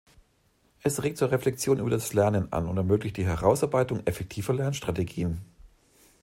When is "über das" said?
1.77-2.11